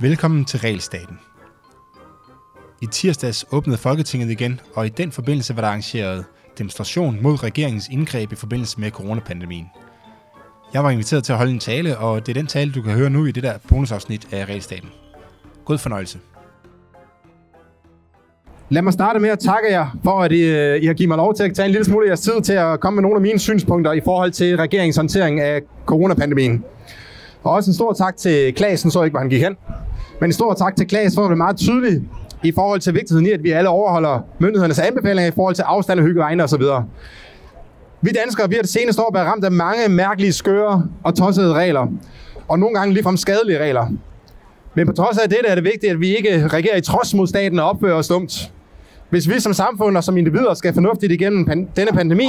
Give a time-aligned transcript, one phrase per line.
[0.00, 1.18] Velkommen til Realstaten.
[2.80, 6.24] I tirsdags åbnede Folketinget igen, og i den forbindelse var der arrangeret
[6.58, 9.66] demonstration mod regeringens indgreb i forbindelse med coronapandemien.
[10.72, 12.92] Jeg var inviteret til at holde en tale, og det er den tale, du kan
[12.92, 14.90] høre nu i det der bonusafsnit af Realstaten.
[15.64, 16.18] God fornøjelse.
[18.72, 21.16] Lad mig starte med at takke jer for, at I, øh, I har givet mig
[21.16, 23.16] lov til at tage en lille smule af jeres tid til at komme med nogle
[23.16, 26.64] af mine synspunkter i forhold til regeringens håndtering af coronapandemien.
[27.42, 29.56] Og også en stor tak til Klaas, så ikke, hvor han gik hen.
[30.20, 32.02] Men en stor tak til Klaas for at være meget tydelig
[32.42, 36.00] i forhold til vigtigheden i, at vi alle overholder myndighedernes anbefalinger i forhold til afstand
[36.00, 36.62] og hygiejne osv.
[38.02, 41.54] Vi danskere vi har det seneste år været ramt af mange mærkelige, skøre og tossede
[41.54, 41.86] regler.
[42.48, 43.86] Og nogle gange ligefrem skadelige regler.
[44.74, 47.26] Men på trods af det er det vigtigt, at vi ikke reagerer i trods mod
[47.26, 48.52] staten og opfører os dumt.
[49.12, 52.28] Hvis vi som samfund og som individer skal fornuftigt igennem denne pandemi,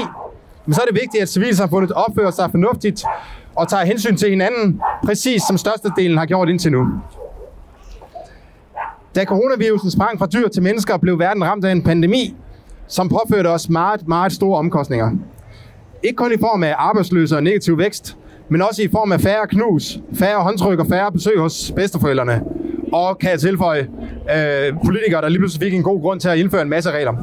[0.72, 3.04] så er det vigtigt, at civilsamfundet opfører sig fornuftigt
[3.56, 6.88] og tager hensyn til hinanden, præcis som størstedelen har gjort indtil nu.
[9.16, 12.36] Da coronavirusen sprang fra dyr til mennesker, blev verden ramt af en pandemi,
[12.88, 15.12] som påførte os meget, meget store omkostninger.
[16.04, 18.18] Ikke kun i form af arbejdsløse og negativ vækst,
[18.50, 22.42] men også i form af færre knus, færre håndtryk og færre besøg hos bedsteforældrene.
[22.94, 23.88] Og kan jeg tilføje,
[24.36, 27.14] øh, politikere, der lige pludselig fik en god grund til at indføre en masse regler.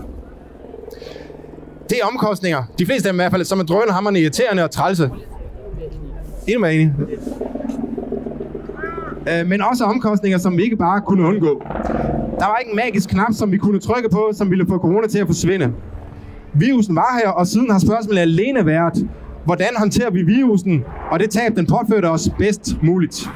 [1.90, 2.62] Det er omkostninger.
[2.78, 5.10] De fleste af dem i hvert fald, som er drønhammerne irriterende og trælse.
[6.46, 6.92] Endnu mere enig.
[9.28, 11.62] Øh, men også omkostninger, som vi ikke bare kunne undgå.
[12.38, 15.06] Der var ikke en magisk knap, som vi kunne trykke på, som ville få corona
[15.06, 15.72] til at forsvinde.
[16.52, 19.06] Virusen var her, og siden har spørgsmålet alene været,
[19.44, 23.28] hvordan håndterer vi virusen, og det tab, den påførte os bedst muligt.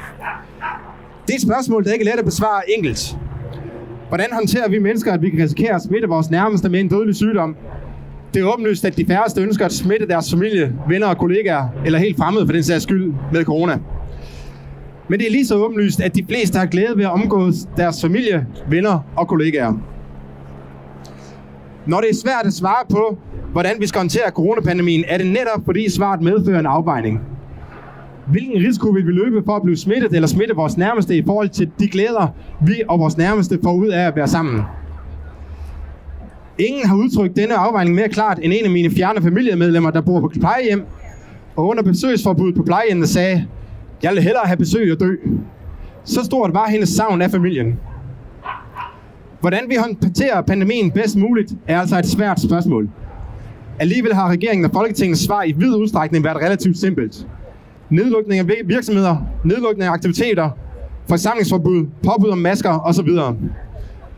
[1.27, 3.17] Det er et spørgsmål, der ikke er let at besvare enkelt.
[4.07, 7.15] Hvordan håndterer vi mennesker, at vi kan risikere at smitte vores nærmeste med en dødelig
[7.15, 7.55] sygdom?
[8.33, 11.99] Det er åbenlyst, at de færreste ønsker at smitte deres familie, venner og kollegaer, eller
[11.99, 13.79] helt fremmede for den sags skyld, med corona.
[15.07, 18.01] Men det er lige så åbenlyst, at de fleste har glæde ved at omgås deres
[18.01, 19.73] familie, venner og kollegaer.
[21.85, 23.17] Når det er svært at svare på,
[23.51, 27.21] hvordan vi skal håndtere coronapandemien, er det netop fordi svaret medfører en afvejning.
[28.27, 31.49] Hvilken risiko vil vi løbe for at blive smittet eller smitte vores nærmeste i forhold
[31.49, 32.27] til de glæder,
[32.61, 34.61] vi og vores nærmeste får ud af at være sammen?
[36.57, 40.19] Ingen har udtrykt denne afvejning mere klart end en af mine fjerne familiemedlemmer, der bor
[40.19, 40.85] på plejehjem,
[41.55, 43.47] og under besøgsforbuddet på plejehjemmet sagde,
[44.03, 45.15] jeg vil hellere have besøg og dø.
[46.03, 47.79] Så stort var hendes savn af familien.
[49.39, 52.89] Hvordan vi håndterer pandemien bedst muligt, er altså et svært spørgsmål.
[53.79, 57.27] Alligevel har regeringen og Folketingets svar i vid udstrækning været relativt simpelt.
[57.89, 60.49] Nedlukning af virksomheder, nedlukning af aktiviteter,
[61.09, 63.09] forsamlingsforbud, påbud om masker osv.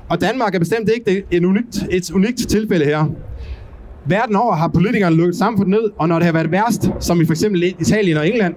[0.09, 3.05] Og Danmark er bestemt ikke et unikt, et unikt tilfælde her.
[4.05, 7.25] Verden over har politikerne lukket samfundet ned, og når det har været værst, som i
[7.25, 7.43] f.eks.
[7.79, 8.55] Italien og England,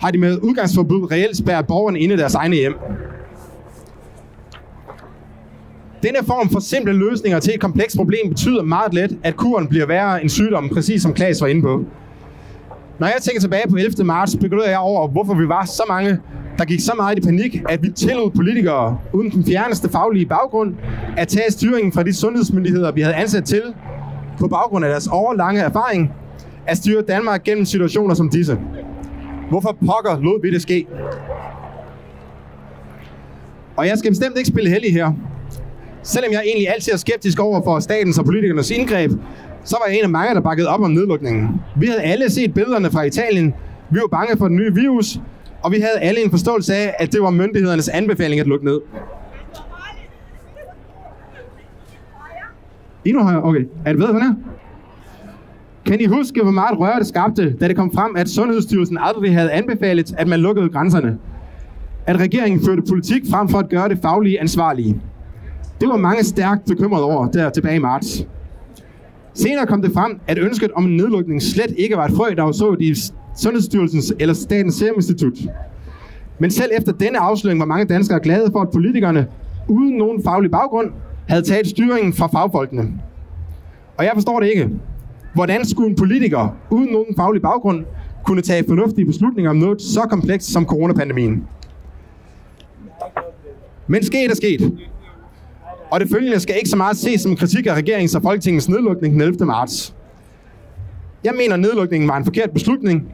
[0.00, 2.74] har de med udgangsforbud reelt spærret borgerne inde i deres egne hjem.
[6.02, 9.86] Denne form for simple løsninger til et komplekst problem betyder meget let, at kuren bliver
[9.86, 11.84] værre end sygdommen, præcis som Klaas var inde på.
[13.04, 14.04] Når jeg tænker tilbage på 11.
[14.04, 16.18] marts, begynder jeg over, hvorfor vi var så mange,
[16.58, 20.74] der gik så meget i panik, at vi tillod politikere uden den fjerneste faglige baggrund
[21.16, 23.62] at tage styringen fra de sundhedsmyndigheder, vi havde ansat til,
[24.38, 26.12] på baggrund af deres overlange erfaring,
[26.66, 28.58] at styre Danmark gennem situationer som disse.
[29.50, 30.86] Hvorfor pokker lod vi det ske?
[33.76, 35.12] Og jeg skal bestemt ikke spille heldig her.
[36.02, 39.10] Selvom jeg egentlig altid er skeptisk over for statens og politikernes indgreb,
[39.64, 41.60] så var jeg en af mange, der bakkede op om nedlukningen.
[41.76, 43.54] Vi havde alle set billederne fra Italien.
[43.90, 45.20] Vi var bange for den nye virus,
[45.62, 48.80] og vi havde alle en forståelse af, at det var myndighedernes anbefaling at lukke ned.
[53.04, 53.42] Endnu højere?
[53.42, 53.66] Okay.
[53.84, 54.34] Er det bedre sådan her?
[55.86, 59.34] Kan I huske, hvor meget røre det skabte, da det kom frem, at Sundhedsstyrelsen aldrig
[59.34, 61.18] havde anbefalet, at man lukkede grænserne?
[62.06, 65.00] At regeringen førte politik frem for at gøre det faglige ansvarlige.
[65.80, 68.26] Det var mange stærkt bekymret over der tilbage i marts.
[69.34, 72.42] Senere kom det frem, at ønsket om en nedlukning slet ikke var et frø, der
[72.42, 72.94] var så i
[73.36, 75.32] Sundhedsstyrelsens eller Statens Serum Institut.
[76.38, 79.26] Men selv efter denne afsløring var mange danskere glade for, at politikerne,
[79.68, 80.90] uden nogen faglig baggrund,
[81.28, 82.92] havde taget styringen fra fagfolkene.
[83.96, 84.70] Og jeg forstår det ikke.
[85.34, 87.84] Hvordan skulle en politiker uden nogen faglig baggrund
[88.24, 91.44] kunne tage fornuftige beslutninger om noget så komplekst som coronapandemien?
[93.86, 94.78] Men sket er sket.
[95.94, 99.14] Og det følgende skal ikke så meget ses som kritik af regeringens og Folketingets nedlukning
[99.14, 99.46] den 11.
[99.46, 99.94] marts.
[101.24, 103.08] Jeg mener, at nedlukningen var en forkert beslutning,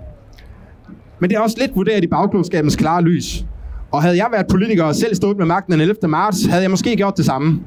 [1.19, 3.45] men det er også lidt vurderet i bagklodskabens klare lys.
[3.91, 5.97] Og havde jeg været politiker og selv stået med magten den 11.
[6.09, 7.61] marts, havde jeg måske gjort det samme.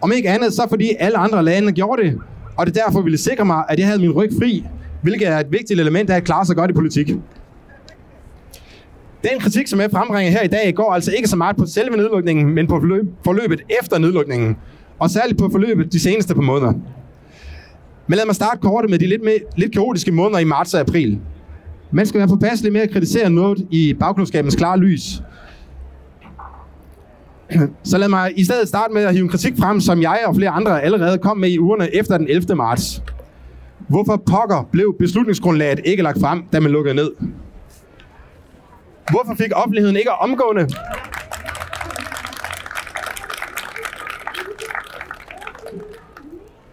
[0.00, 2.18] Om ikke andet, så fordi alle andre lande gjorde det,
[2.56, 4.64] og det derfor ville sikre mig, at jeg havde min ryg fri,
[5.02, 7.08] hvilket er et vigtigt element af at klare sig godt i politik.
[9.22, 11.96] Den kritik, som jeg frembringer her i dag, går altså ikke så meget på selve
[11.96, 12.82] nedlukningen, men på
[13.24, 14.56] forløbet efter nedlukningen,
[14.98, 16.72] og særligt på forløbet de seneste par måneder.
[18.06, 20.80] Men lad mig starte kort med de lidt, mere, lidt kaotiske måneder i marts og
[20.80, 21.18] april.
[21.90, 25.22] Man skal være påpasselig med at kritisere noget i bagklodskabens klare lys.
[27.84, 30.36] Så lad mig i stedet starte med at hive en kritik frem, som jeg og
[30.36, 32.54] flere andre allerede kom med i ugerne efter den 11.
[32.54, 33.02] marts.
[33.88, 37.10] Hvorfor pokker blev beslutningsgrundlaget ikke lagt frem, da man lukkede ned?
[39.10, 40.68] Hvorfor fik offentligheden ikke omgående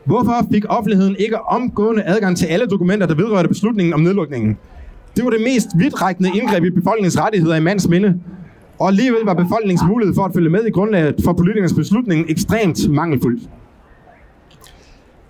[0.05, 4.57] Hvorfor fik offentligheden ikke omgående adgang til alle dokumenter, der vedrørte beslutningen om nedlukningen?
[5.15, 8.21] Det var det mest vidtrækkende indgreb i befolkningens rettigheder i mands minde.
[8.79, 12.89] Og alligevel var befolkningens mulighed for at følge med i grundlaget for politikernes beslutning ekstremt
[12.89, 13.39] mangelfuld.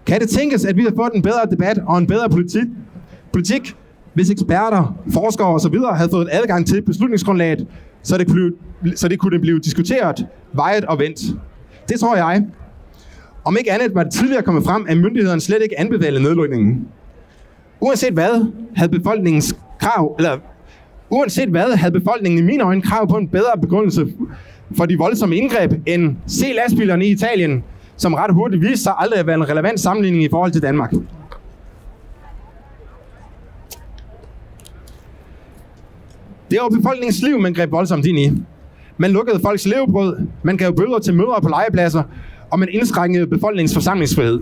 [0.05, 2.63] Kan det tænkes, at vi har fået en bedre debat og en bedre politik,
[3.31, 3.75] politik
[4.13, 5.75] hvis eksperter, forskere osv.
[5.94, 7.67] havde fået adgang til beslutningsgrundlaget,
[8.03, 8.51] så det, kunne,
[8.95, 11.19] så det kunne blive diskuteret, vejet og vendt?
[11.89, 12.45] Det tror jeg.
[13.45, 16.88] Om ikke andet var det tidligere kommet frem, at myndighederne slet ikke anbefalede nedlukningen.
[17.81, 20.38] Uanset hvad, havde befolkningens krav, eller
[21.09, 24.07] uanset hvad, havde befolkningen i mine øjne krav på en bedre begrundelse
[24.77, 27.63] for de voldsomme indgreb end se lastbilerne i Italien,
[27.97, 30.94] som ret hurtigt viste sig aldrig at være en relevant sammenligning i forhold til Danmark.
[36.51, 38.31] Det var befolkningens liv, man greb voldsomt ind i.
[38.97, 42.03] Man lukkede folks levebrød, man gav bøder til møder på legepladser,
[42.51, 44.39] og man indskrænkede befolkningens forsamlingsfrihed.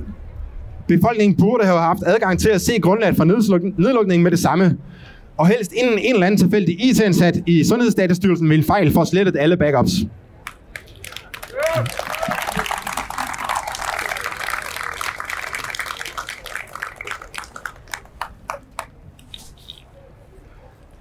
[0.88, 3.24] Befolkningen burde have haft adgang til at se grundlaget for
[3.78, 4.78] nedlukningen med det samme,
[5.38, 9.58] og helst inden en eller anden tilfældig IT-ansat i Sundhedsdatastyrelsen ville fejl for slettet alle
[9.58, 9.92] backups.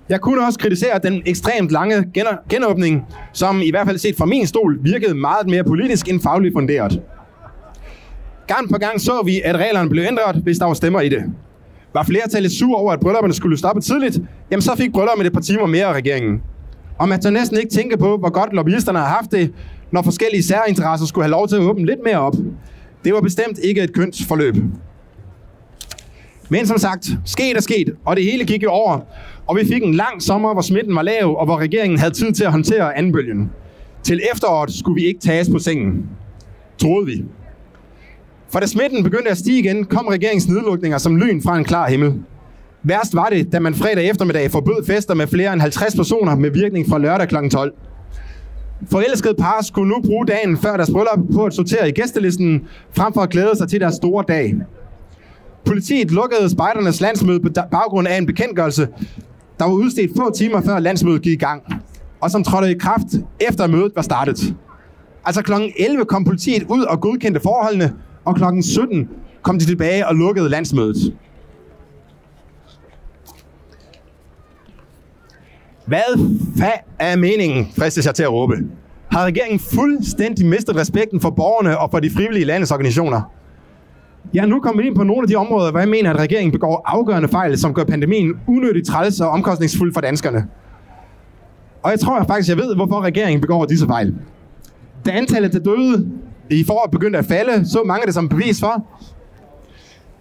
[0.08, 2.04] Jeg kunne også kritisere den ekstremt lange
[2.48, 6.54] genåbning, som i hvert fald set fra min stol virkede meget mere politisk end fagligt
[6.54, 7.02] funderet.
[8.46, 11.24] Gang på gang så vi, at reglerne blev ændret, hvis der var stemmer i det.
[11.94, 14.18] Var flertallet sur over, at bryllupperne skulle stoppe tidligt,
[14.50, 16.42] jamen så fik bryllupperne et par timer mere af regeringen.
[16.98, 19.52] Og man tør næsten ikke tænke på, hvor godt lobbyisterne har haft det,
[19.90, 22.34] når forskellige særinteresser skulle have lov til at åbne lidt mere op.
[23.04, 24.56] Det var bestemt ikke et kønt forløb.
[26.48, 29.00] Men som sagt, sket er sket, og det hele gik jo over,
[29.46, 32.32] og vi fik en lang sommer, hvor smitten var lav, og hvor regeringen havde tid
[32.32, 33.50] til at håndtere anbølgen.
[34.02, 36.06] Til efteråret skulle vi ikke tages på sengen.
[36.78, 37.24] Troede vi.
[38.48, 41.88] For da smitten begyndte at stige igen, kom regeringens nedlukninger som lyn fra en klar
[41.88, 42.14] himmel.
[42.82, 46.50] Værst var det, da man fredag eftermiddag forbød fester med flere end 50 personer med
[46.50, 47.48] virkning fra lørdag kl.
[47.50, 47.72] 12.
[48.90, 53.12] Forelskede par skulle nu bruge dagen før deres bryllup på at sortere i gæstelisten, frem
[53.12, 54.54] for at glæde sig til deres store dag.
[55.66, 58.88] Politiet lukkede spejdernes landsmøde på baggrund af en bekendtgørelse,
[59.58, 61.62] der var udstedt få timer før landsmødet gik i gang,
[62.20, 63.06] og som trådte i kraft
[63.40, 64.54] efter mødet var startet.
[65.24, 65.52] Altså kl.
[65.78, 68.42] 11 kom politiet ud og godkendte forholdene, og kl.
[68.62, 69.08] 17
[69.42, 71.16] kom de tilbage og lukkede landsmødet.
[75.86, 78.54] Hvad fa- er meningen, fristes jeg til at råbe?
[79.10, 83.35] Har regeringen fuldstændig mistet respekten for borgerne og for de frivillige landesorganisationer?
[84.34, 86.52] Jeg er nu kommet ind på nogle af de områder, hvor jeg mener, at regeringen
[86.52, 90.46] begår afgørende fejl, som gør pandemien unødigt træls og omkostningsfuld for danskerne.
[91.82, 94.14] Og jeg tror faktisk, jeg ved, hvorfor regeringen begår disse fejl.
[95.06, 96.10] Da antallet af døde
[96.50, 98.86] i foråret begyndte at falde, så mange det som bevis for,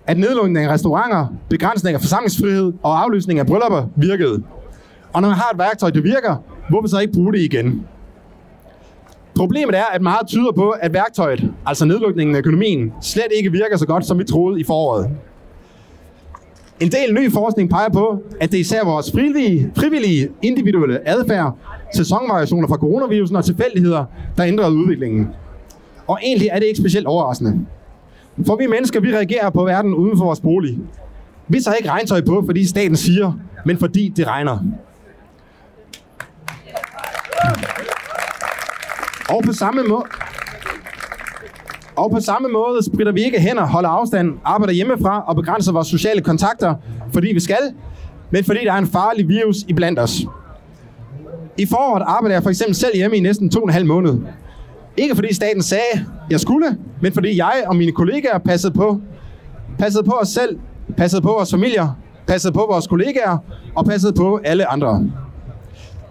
[0.08, 4.44] at nedlukning af restauranter, begrænsning af forsamlingsfrihed og aflysning af bryllupper virkede.
[5.14, 6.36] Og når man har et værktøj, der virker,
[6.70, 7.86] hvorfor så ikke bruge det igen?
[9.36, 13.78] Problemet er, at meget tyder på, at værktøjet, altså nedlukningen af økonomien, slet ikke virker
[13.78, 15.10] så godt, som vi troede i foråret.
[16.80, 21.58] En del ny forskning peger på, at det er især vores frivillige, frivillige individuelle adfærd,
[21.96, 24.06] sæsonvariationer fra coronavirusen og tilfældigheder,
[24.38, 25.28] der ændrede udviklingen.
[26.08, 27.66] Og egentlig er det ikke specielt overraskende.
[28.46, 30.80] For vi mennesker, vi reagerer på verden uden for vores bolig.
[31.48, 33.34] Vi tager ikke regntøj på, fordi staten siger,
[33.66, 34.60] men fordi det regner.
[39.30, 40.04] Og på samme måde,
[41.96, 45.88] og på samme måde spritter vi ikke hænder, holder afstand, arbejder hjemmefra og begrænser vores
[45.88, 46.76] sociale kontakter,
[47.14, 47.74] fordi vi skal,
[48.32, 50.22] men fordi der er en farlig virus i blandt os.
[51.58, 54.18] I foråret arbejder jeg for eksempel selv hjemme i næsten to og en halv måned.
[54.98, 59.02] Ikke fordi staten sagde, jeg skulle, men fordi jeg og mine kollegaer passede på,
[59.80, 60.60] passede på os selv,
[60.98, 63.38] passede på vores familier, passede på vores kollegaer
[63.76, 65.10] og passede på alle andre.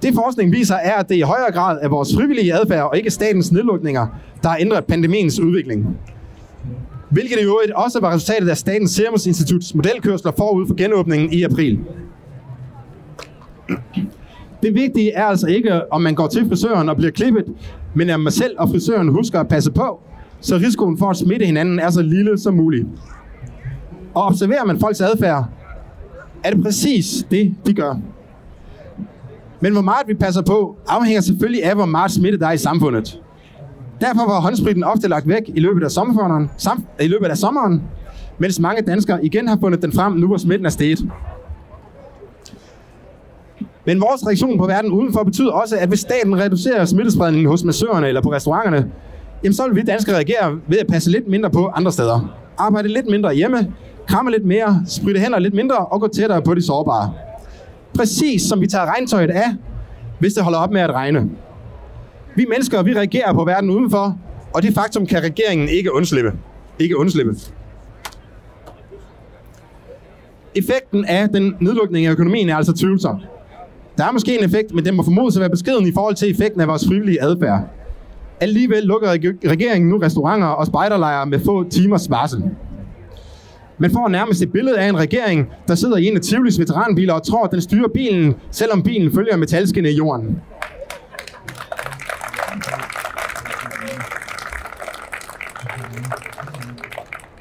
[0.04, 3.10] Det forskning viser er, at det i højere grad er vores frivillige adfærd og ikke
[3.10, 4.06] statens nedlukninger,
[4.42, 5.96] der har ændret pandemiens udvikling.
[7.10, 11.42] hvilket i øvrigt også var resultatet af Statens Serum Instituts modelkørsler forud for genåbningen i
[11.42, 11.78] april.
[14.62, 17.44] Det vigtige er altså ikke, om man går til frisøren og bliver klippet,
[17.94, 20.00] men at man selv og frisøren husker at passe på,
[20.40, 22.86] så risikoen for at smitte hinanden er så lille som muligt.
[24.14, 25.44] Og observerer man folks adfærd,
[26.44, 27.94] er det præcis det, de gør.
[29.64, 32.58] Men hvor meget vi passer på, afhænger selvfølgelig af, hvor meget smitte der er i
[32.58, 33.20] samfundet.
[34.00, 37.82] Derfor var håndspritten ofte lagt væk i løbet af sommeren, sam, i løbet af sommeren
[38.38, 40.98] mens mange danskere igen har fundet den frem, nu hvor smitten er steget.
[43.86, 48.08] Men vores reaktion på verden udenfor betyder også, at hvis staten reducerer smittespredningen hos massørerne
[48.08, 48.90] eller på restauranterne,
[49.44, 52.34] jamen så vil vi danskere reagere ved at passe lidt mindre på andre steder.
[52.58, 53.72] Arbejde lidt mindre hjemme,
[54.08, 57.12] kramme lidt mere, spritte hænder lidt mindre og gå tættere på de sårbare.
[57.96, 59.48] Præcis som vi tager regntøjet af,
[60.18, 61.30] hvis det holder op med at regne.
[62.36, 64.18] Vi mennesker, vi reagerer på verden udenfor,
[64.54, 66.32] og det faktum kan regeringen ikke undslippe.
[66.78, 67.36] Ikke undslippe.
[70.54, 73.20] Effekten af den nedlukning af økonomien er altså tvivlsom.
[73.98, 76.30] Der er måske en effekt, men den må formodes at være beskeden i forhold til
[76.30, 77.60] effekten af vores frivillige adfærd.
[78.40, 79.08] Alligevel lukker
[79.48, 82.42] regeringen nu restauranter og spejderlejre med få timers varsel.
[83.78, 87.14] Man får nærmest et billede af en regering, der sidder i en af Tivolis veteranbiler
[87.14, 90.40] og tror, at den styrer bilen, selvom bilen følger metalskinne i jorden.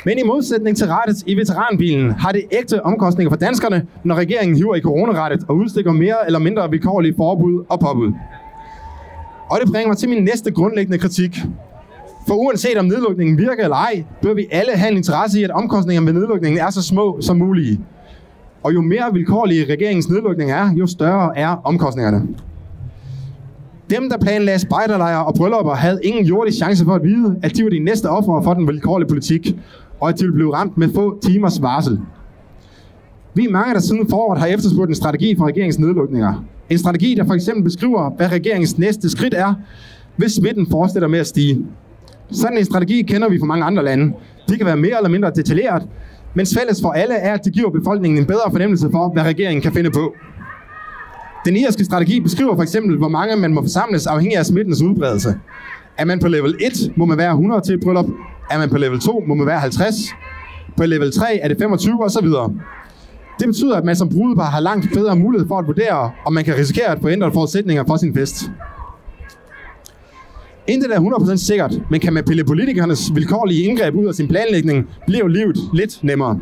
[0.06, 4.58] Men i modsætning til rettet i veteranbilen har det ægte omkostninger for danskerne, når regeringen
[4.58, 8.14] hiver i coronarettet og udstikker mere eller mindre vilkårlige forbud og påbud.
[9.50, 11.38] Og det bringer mig til min næste grundlæggende kritik.
[12.28, 15.52] For uanset om nedlukningen virker eller ej, bør vi alle have en interesse i, at
[15.52, 17.80] omkostningerne ved nedlukningen er så små som mulige.
[18.64, 22.28] Og jo mere vilkårlige regeringens nedlukning er, jo større er omkostningerne.
[23.90, 27.64] Dem, der planlagde spejderlejre og bryllupper, havde ingen jordisk chance for at vide, at de
[27.64, 29.56] var de næste ofre for den vilkårlige politik,
[30.00, 32.00] og at de ville blive ramt med få timers varsel.
[33.36, 36.46] Vi er mange, der siden foråret har efterspurgt en strategi for regeringens nedlukninger.
[36.70, 39.54] En strategi, der for eksempel beskriver, hvad regeringens næste skridt er,
[40.16, 41.66] hvis smitten fortsætter med at stige.
[42.32, 44.14] Sådan en strategi kender vi fra mange andre lande.
[44.50, 45.84] Det kan være mere eller mindre detaljeret,
[46.34, 49.62] men fælles for alle er, at det giver befolkningen en bedre fornemmelse for, hvad regeringen
[49.62, 50.14] kan finde på.
[51.46, 55.36] Den irske strategi beskriver for eksempel, hvor mange man må forsamles afhængig af smittens udbredelse.
[55.98, 58.06] Er man på level 1, må man være 100 til et bryllup.
[58.52, 59.96] Er man på level 2, må man være 50.
[60.78, 62.54] På level 3 er det 25 og så videre.
[63.40, 66.44] Det betyder, at man som brudepar har langt bedre mulighed for at vurdere, om man
[66.44, 68.52] kan risikere at få ændret forudsætninger for sin fest.
[70.68, 74.88] Intet er 100% sikkert, men kan man pille politikernes vilkårlige indgreb ud af sin planlægning,
[75.08, 76.40] bliver livet lidt nemmere.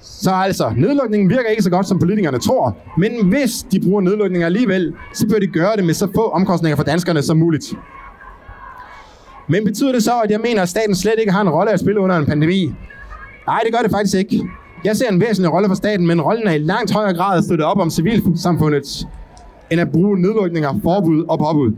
[0.00, 4.46] Så altså, nedlukningen virker ikke så godt, som politikerne tror, men hvis de bruger nedlukningen
[4.46, 7.74] alligevel, så bør de gøre det med så få omkostninger for danskerne som muligt.
[9.48, 11.80] Men betyder det så, at jeg mener, at staten slet ikke har en rolle at
[11.80, 12.74] spille under en pandemi?
[13.46, 14.44] Nej, det gør det faktisk ikke.
[14.84, 17.44] Jeg ser en væsentlig rolle for staten, men rollen er i langt højere grad at
[17.44, 19.06] støtte op om civilsamfundet,
[19.70, 21.72] end at bruge nedlukninger, forbud og påbud.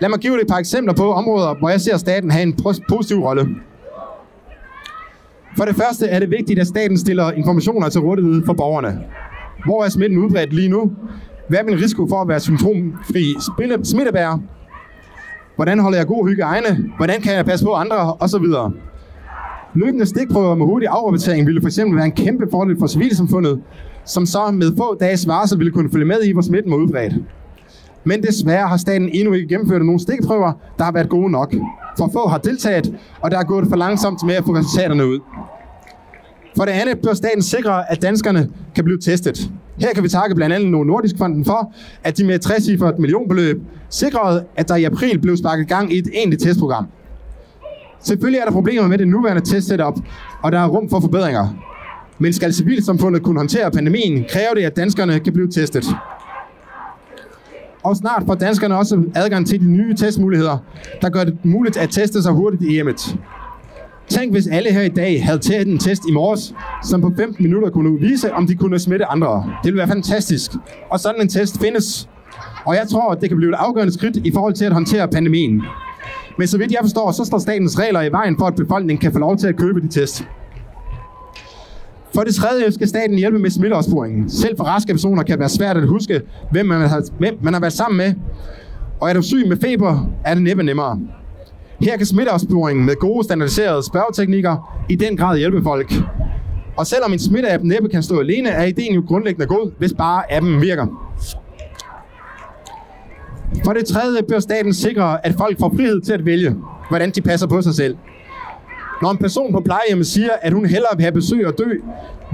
[0.00, 2.56] Lad mig give dig et par eksempler på områder, hvor jeg ser staten have en
[2.88, 3.48] positiv rolle.
[5.56, 9.00] For det første er det vigtigt, at staten stiller informationer til rådighed for borgerne.
[9.64, 10.92] Hvor er smitten udbredt lige nu?
[11.48, 13.34] Hvad er min risiko for at være symptomfri
[13.84, 14.38] smittebærer?
[15.56, 16.90] Hvordan holder jeg god hygiejne?
[16.96, 18.14] Hvordan kan jeg passe på andre?
[18.14, 18.72] Og så videre.
[19.74, 23.62] Løbende stikprøver med hurtig afrapportering ville for eksempel være en kæmpe fordel for civilsamfundet,
[24.04, 27.14] som så med få dages varsel ville kunne følge med i, hvor smitten var udbredt.
[28.04, 31.54] Men desværre har staten endnu ikke gennemført nogle stikprøver, der har været gode nok.
[31.98, 35.18] For få har deltaget, og der er gået for langsomt med at få resultaterne ud.
[36.56, 39.50] For det andet bør staten sikre, at danskerne kan blive testet.
[39.80, 41.72] Her kan vi takke blandt andet Novo Nordisk Fonden for,
[42.04, 45.98] at de med 60 et millionbeløb sikrede, at der i april blev sparket gang i
[45.98, 46.86] et egentligt testprogram.
[48.00, 49.98] Selvfølgelig er der problemer med det nuværende testsetup,
[50.42, 51.48] og der er rum for forbedringer.
[52.18, 55.84] Men skal civilsamfundet kunne håndtere pandemien, kræver det, at danskerne kan blive testet.
[57.82, 60.58] Og snart får danskerne også adgang til de nye testmuligheder,
[61.02, 63.16] der gør det muligt at teste sig hurtigt i hjemmet.
[64.08, 66.54] Tænk, hvis alle her i dag havde taget en test i morges,
[66.84, 69.36] som på 15 minutter kunne vise, om de kunne smitte andre.
[69.36, 70.50] Det ville være fantastisk.
[70.90, 72.08] Og sådan en test findes.
[72.64, 75.08] Og jeg tror, at det kan blive et afgørende skridt i forhold til at håndtere
[75.08, 75.62] pandemien.
[76.38, 79.12] Men så vidt jeg forstår, så står statens regler i vejen for, at befolkningen kan
[79.12, 80.24] få lov til at købe de test.
[82.14, 84.30] For det tredje skal staten hjælpe med smitteopsporingen.
[84.30, 87.52] Selv for raske personer kan det være svært at huske, hvem man har, hvem man
[87.52, 88.14] har været sammen med.
[89.00, 91.00] Og er du syg med feber, er det næppe nemmere.
[91.80, 95.92] Her kan smitteopsporingen med gode standardiserede spørgeteknikker i den grad hjælpe folk.
[96.76, 100.32] Og selvom en smitteapp næppe kan stå alene, er ideen jo grundlæggende god, hvis bare
[100.32, 100.86] appen virker.
[103.64, 106.56] For det tredje bør staten sikre, at folk får frihed til at vælge,
[106.88, 107.96] hvordan de passer på sig selv.
[109.02, 111.70] Når en person på plejehjemmet siger, at hun hellere vil have besøg og dø,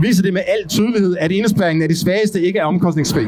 [0.00, 3.26] viser det med al tydelighed, at indespæringen af de svageste ikke er omkostningsfri.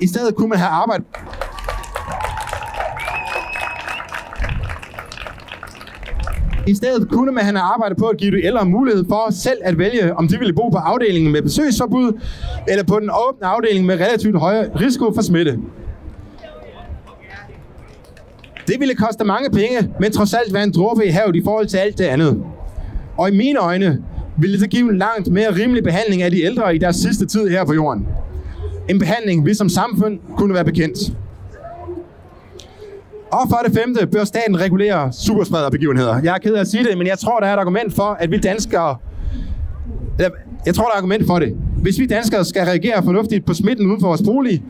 [0.00, 1.06] I stedet kunne man have arbejdet
[6.66, 9.78] I stedet kunne man have arbejdet på at give de ældre mulighed for selv at
[9.78, 12.20] vælge, om de ville bo på afdelingen med besøgsforbud,
[12.68, 15.58] eller på den åbne afdeling med relativt højere risiko for smitte.
[18.70, 21.66] Det ville koste mange penge, men trods alt være en dråbe i havet i forhold
[21.66, 22.42] til alt det andet.
[23.18, 24.02] Og i mine øjne
[24.38, 27.48] ville det give en langt mere rimelig behandling af de ældre i deres sidste tid
[27.48, 28.06] her på jorden.
[28.88, 30.98] En behandling, vi som samfund kunne være bekendt.
[33.32, 36.20] Og for det femte bør staten regulere supersprederbegivenheder.
[36.22, 38.16] Jeg er ked af at sige det, men jeg tror, der er et argument for,
[38.20, 38.96] at vi danskere...
[40.66, 41.56] Jeg tror, der er et argument for det.
[41.82, 44.62] Hvis vi danskere skal reagere fornuftigt på smitten uden for vores bolig,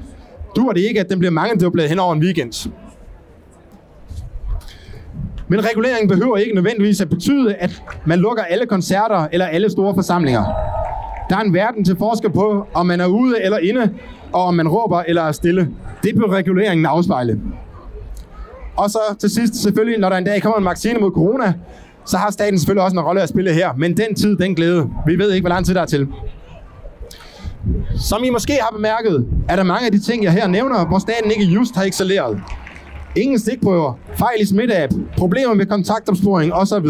[0.56, 2.70] duer det ikke, at den bliver mangedoblet hen over en weekend.
[5.50, 9.94] Men reguleringen behøver ikke nødvendigvis at betyde, at man lukker alle koncerter eller alle store
[9.94, 10.44] forsamlinger.
[11.30, 13.90] Der er en verden til forskel på, om man er ude eller inde,
[14.32, 15.68] og om man råber eller er stille.
[16.02, 17.40] Det bør reguleringen afspejle.
[18.76, 21.52] Og så til sidst selvfølgelig, når der en dag kommer en vaccine mod corona,
[22.04, 23.70] så har staten selvfølgelig også en rolle at spille her.
[23.76, 24.90] Men den tid, den glæde.
[25.06, 26.08] Vi ved ikke, hvor lang tid der er til.
[27.96, 30.98] Som I måske har bemærket, er der mange af de ting, jeg her nævner, hvor
[30.98, 32.40] staten ikke just har excelleret.
[33.16, 36.86] Ingen stikprøver, fejl i smitteapp, problemer med kontaktopsporing osv.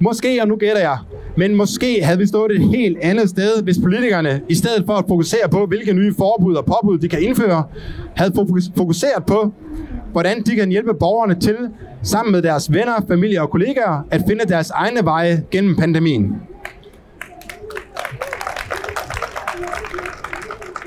[0.00, 0.98] Måske, og nu gætter jeg,
[1.36, 5.04] men måske havde vi stået et helt andet sted, hvis politikerne, i stedet for at
[5.08, 7.64] fokusere på, hvilke nye forbud og påbud de kan indføre,
[8.16, 8.32] havde
[8.76, 9.52] fokuseret på,
[10.12, 11.56] hvordan de kan hjælpe borgerne til,
[12.02, 16.36] sammen med deres venner, familie og kollegaer, at finde deres egne veje gennem pandemien.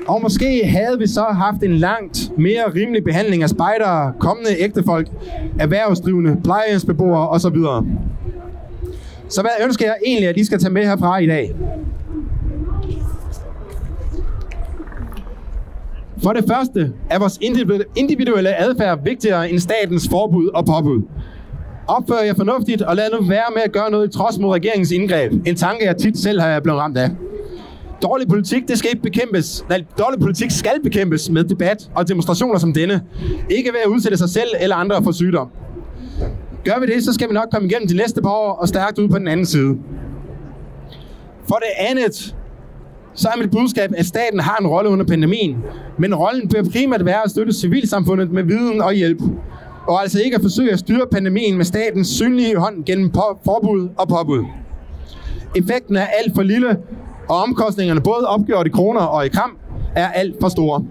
[0.08, 5.08] Og måske havde vi så haft en langt mere rimelig behandling af spejdere, kommende ægtefolk,
[5.58, 7.56] erhvervsdrivende, plejehjemsbeboere osv.
[9.28, 11.54] Så hvad ønsker jeg egentlig, at I skal tage med herfra i dag?
[16.22, 17.38] For det første er vores
[17.96, 21.02] individuelle adfærd vigtigere end statens forbud og påbud.
[21.86, 24.90] Opfører jeg fornuftigt, og lad nu være med at gøre noget i trods mod regeringens
[24.90, 25.32] indgreb.
[25.32, 27.10] En tanke, jeg tit selv har blevet ramt af.
[28.02, 29.64] Dårlig politik, det skal ikke bekæmpes.
[29.68, 33.02] Nej, dårlig politik skal bekæmpes med debat og demonstrationer som denne.
[33.50, 35.48] Ikke ved at udsætte sig selv eller andre for sygdom.
[36.64, 38.98] Gør vi det, så skal vi nok komme igennem de næste par år og stærkt
[38.98, 39.78] ud på den anden side.
[41.48, 42.36] For det andet,
[43.14, 45.56] så er mit budskab, at staten har en rolle under pandemien,
[45.98, 49.22] men rollen bør primært være at støtte civilsamfundet med viden og hjælp,
[49.88, 53.12] og altså ikke at forsøge at styre pandemien med statens synlige hånd gennem
[53.44, 54.44] forbud og påbud.
[55.56, 56.76] Effekten er alt for lille,
[57.28, 59.56] og omkostningerne både opgjort i kroner og i kram
[59.94, 60.84] er alt for store.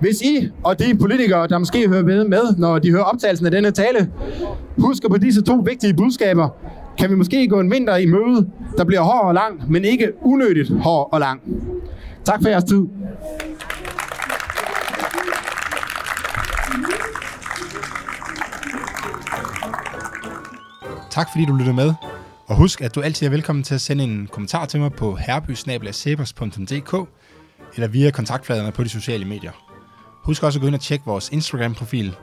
[0.00, 3.52] Hvis I og de politikere, der måske hører med, med, når de hører optagelsen af
[3.52, 4.10] denne tale,
[4.78, 6.48] husker på disse to vigtige budskaber,
[6.98, 10.12] kan vi måske gå en vinter i møde, der bliver hård og lang, men ikke
[10.22, 11.40] unødigt hård og lang.
[12.24, 12.82] Tak for jeres tid.
[21.10, 22.05] Tak fordi du lyttede med.
[22.46, 25.16] Og husk, at du altid er velkommen til at sende en kommentar til mig på
[25.16, 27.08] herbysnabelagsebers.dk
[27.74, 29.52] eller via kontaktfladerne på de sociale medier.
[30.22, 32.16] Husk også at gå ind og tjekke vores Instagram-profil,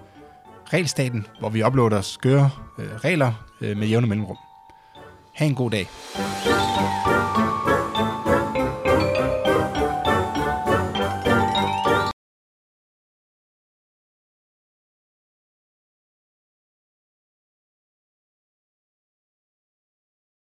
[0.73, 4.38] Regelstaten, hvor vi uploader skøre øh, regler øh, med jævne mellemrum.
[5.36, 5.88] Ha' en god dag.